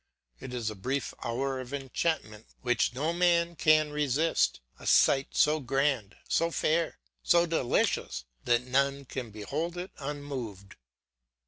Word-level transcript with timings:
It 0.39 0.51
is 0.51 0.71
a 0.71 0.75
brief 0.75 1.13
hour 1.23 1.59
of 1.59 1.75
enchantment 1.75 2.47
which 2.63 2.95
no 2.95 3.13
man 3.13 3.55
can 3.55 3.91
resist; 3.91 4.59
a 4.79 4.87
sight 4.87 5.35
so 5.35 5.59
grand, 5.59 6.15
so 6.27 6.49
fair, 6.49 6.97
so 7.21 7.45
delicious, 7.45 8.25
that 8.45 8.63
none 8.65 9.05
can 9.05 9.29
behold 9.29 9.77
it 9.77 9.91
unmoved. 9.99 10.73